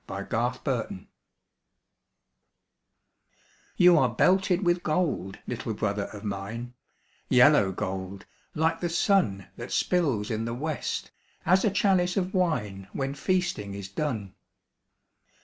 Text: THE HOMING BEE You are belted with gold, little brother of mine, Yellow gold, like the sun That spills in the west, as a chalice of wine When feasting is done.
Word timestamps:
THE 0.07 0.23
HOMING 0.31 0.57
BEE 0.87 1.09
You 3.77 3.99
are 3.99 4.09
belted 4.09 4.65
with 4.65 4.81
gold, 4.81 5.37
little 5.45 5.75
brother 5.75 6.05
of 6.05 6.23
mine, 6.23 6.73
Yellow 7.29 7.71
gold, 7.71 8.25
like 8.55 8.79
the 8.79 8.89
sun 8.89 9.49
That 9.57 9.71
spills 9.71 10.31
in 10.31 10.45
the 10.45 10.55
west, 10.55 11.11
as 11.45 11.63
a 11.63 11.69
chalice 11.69 12.17
of 12.17 12.33
wine 12.33 12.87
When 12.93 13.13
feasting 13.13 13.75
is 13.75 13.89
done. 13.89 14.33